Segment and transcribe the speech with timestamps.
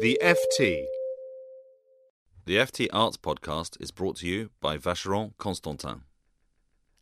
[0.00, 0.86] The FT.
[2.46, 6.04] The FT Arts Podcast is brought to you by Vacheron Constantin.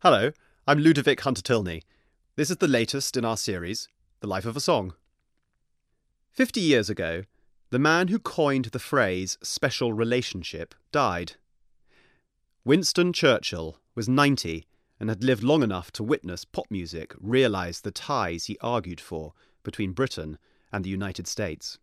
[0.00, 0.32] Hello,
[0.66, 1.84] I'm Ludovic Hunter Tilney.
[2.34, 3.88] This is the latest in our series,
[4.18, 4.94] The Life of a Song.
[6.32, 7.22] Fifty years ago,
[7.70, 11.34] the man who coined the phrase special relationship died.
[12.64, 14.66] Winston Churchill was 90
[14.98, 19.34] and had lived long enough to witness pop music realise the ties he argued for
[19.62, 20.36] between Britain
[20.72, 21.78] and the United States.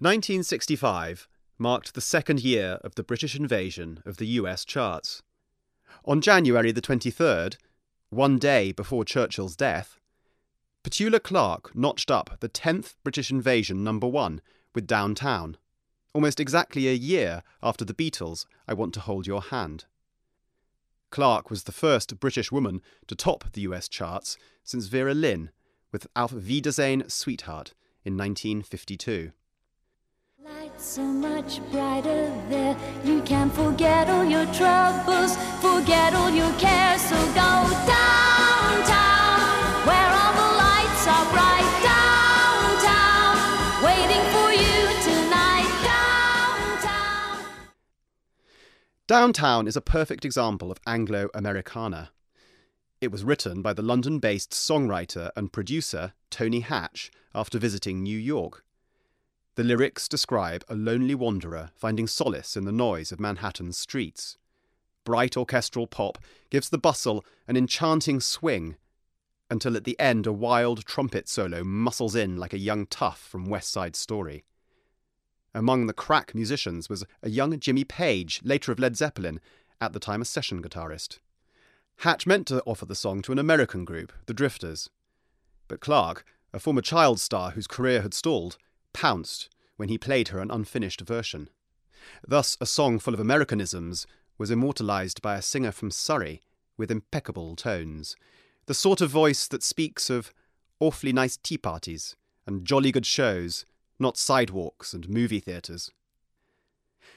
[0.00, 1.26] 1965
[1.58, 5.24] marked the second year of the British invasion of the US charts.
[6.04, 7.56] On January the 23rd,
[8.08, 9.98] one day before Churchill's death,
[10.84, 14.40] Petula Clark notched up the 10th British invasion number one
[14.72, 15.56] with Downtown,
[16.14, 19.86] almost exactly a year after the Beatles' I Want to Hold Your Hand.
[21.10, 25.50] Clark was the first British woman to top the US charts since Vera Lynn
[25.90, 27.74] with Auf Wiedersehen Sweetheart
[28.04, 29.32] in 1952.
[30.44, 32.76] Light so much brighter there.
[33.04, 37.02] You can forget all your troubles, forget all your cares.
[37.02, 37.50] So go
[37.90, 39.40] downtown,
[39.84, 41.66] where all the lights are bright.
[41.82, 43.34] Downtown,
[43.82, 45.70] waiting for you tonight.
[45.82, 47.46] Downtown.
[49.08, 52.10] Downtown is a perfect example of Anglo Americana.
[53.00, 58.18] It was written by the London based songwriter and producer Tony Hatch after visiting New
[58.18, 58.62] York.
[59.58, 64.38] The lyrics describe a lonely wanderer finding solace in the noise of Manhattan's streets.
[65.02, 66.16] Bright orchestral pop
[66.48, 68.76] gives the bustle an enchanting swing,
[69.50, 73.46] until at the end a wild trumpet solo muscles in like a young tough from
[73.46, 74.44] West Side Story.
[75.52, 79.40] Among the crack musicians was a young Jimmy Page, later of Led Zeppelin,
[79.80, 81.18] at the time a session guitarist.
[81.96, 84.88] Hatch meant to offer the song to an American group, the Drifters.
[85.66, 88.56] But Clark, a former child star whose career had stalled,
[88.92, 91.48] pounced when he played her an unfinished version.
[92.26, 94.06] Thus, a song full of Americanisms
[94.38, 96.40] was immortalized by a singer from Surrey
[96.76, 98.16] with impeccable tones,
[98.66, 100.32] the sort of voice that speaks of
[100.80, 102.16] awfully nice tea parties
[102.46, 103.64] and jolly good shows,
[103.98, 105.90] not sidewalks and movie theatres.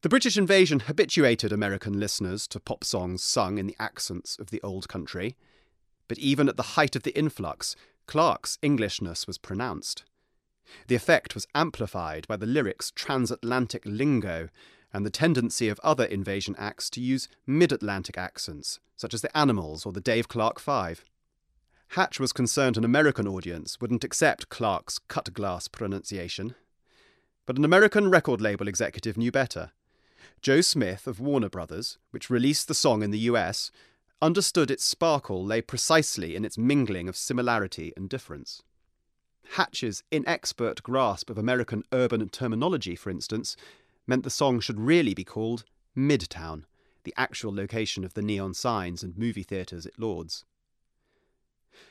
[0.00, 4.60] The British invasion habituated American listeners to pop songs sung in the accents of the
[4.62, 5.36] old country,
[6.08, 10.04] but even at the height of the influx, Clark's Englishness was pronounced.
[10.86, 14.48] The effect was amplified by the lyrics' transatlantic lingo
[14.92, 19.36] and the tendency of other invasion acts to use mid Atlantic accents, such as the
[19.36, 21.04] Animals or the Dave Clark Five.
[21.88, 26.54] Hatch was concerned an American audience wouldn't accept Clark's cut glass pronunciation.
[27.44, 29.72] But an American record label executive knew better.
[30.40, 33.70] Joe Smith of Warner Brothers, which released the song in the US,
[34.20, 38.62] understood its sparkle lay precisely in its mingling of similarity and difference.
[39.50, 43.56] Hatch's inexpert grasp of American urban terminology, for instance,
[44.06, 45.64] meant the song should really be called
[45.96, 46.64] Midtown,
[47.04, 50.44] the actual location of the neon signs and movie theatres it lauds.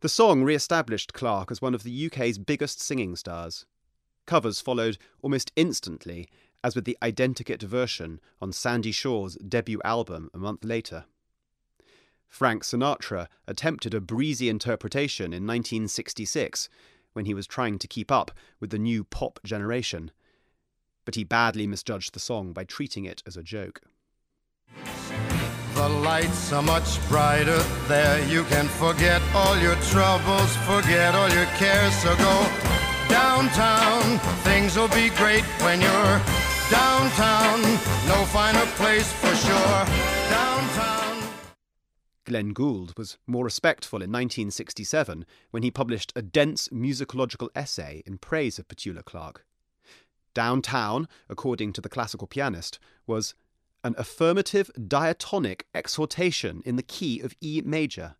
[0.00, 3.66] The song re established Clark as one of the UK's biggest singing stars.
[4.26, 6.28] Covers followed almost instantly,
[6.64, 11.04] as with the identikit version on Sandie Shaw's debut album a month later.
[12.28, 16.68] Frank Sinatra attempted a breezy interpretation in 1966
[17.12, 18.30] when he was trying to keep up
[18.60, 20.10] with the new pop generation,
[21.04, 23.80] but he badly misjudged the song by treating it as a joke.
[25.74, 27.58] The lights are much brighter
[27.88, 28.24] there.
[28.28, 31.94] You can forget all your troubles, forget all your cares.
[31.96, 32.46] So go
[33.08, 34.18] downtown.
[34.44, 36.20] Things will be great when you're
[36.70, 37.62] downtown.
[38.06, 40.11] No finer place for sure.
[42.32, 48.16] Glenn Gould was more respectful in 1967 when he published a dense musicological essay in
[48.16, 49.44] praise of Petula Clark.
[50.32, 53.34] Downtown, according to the classical pianist, was
[53.84, 58.14] an affirmative diatonic exhortation in the key of E major,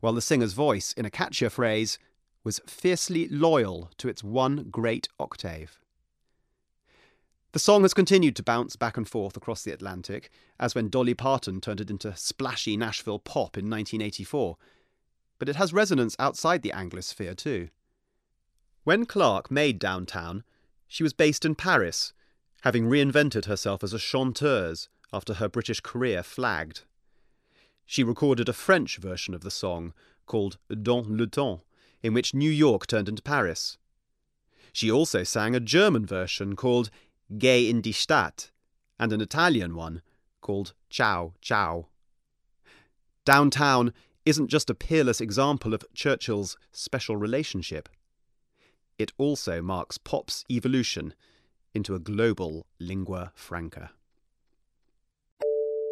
[0.00, 1.96] while the singer's voice, in a catchier phrase,
[2.42, 5.78] was fiercely loyal to its one great octave.
[7.54, 10.28] The song has continued to bounce back and forth across the Atlantic,
[10.58, 14.56] as when Dolly Parton turned it into splashy Nashville pop in 1984,
[15.38, 17.68] but it has resonance outside the Anglosphere too.
[18.82, 20.42] When Clark made Downtown,
[20.88, 22.12] she was based in Paris,
[22.62, 26.80] having reinvented herself as a chanteuse after her British career flagged.
[27.86, 29.94] She recorded a French version of the song
[30.26, 31.62] called Dans le temps,
[32.02, 33.78] in which New York turned into Paris.
[34.72, 36.90] She also sang a German version called
[37.38, 38.50] Geh in die Stadt
[38.98, 40.02] and an Italian one
[40.40, 41.88] called Ciao Ciao.
[43.24, 43.92] Downtown
[44.24, 47.88] isn't just a peerless example of Churchill's special relationship.
[48.98, 51.14] It also marks pop's evolution
[51.74, 53.90] into a global lingua franca.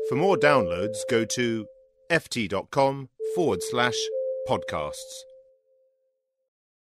[0.08, 1.67] For more downloads, go to
[2.11, 3.96] ft.com forward slash
[4.49, 5.31] podcasts.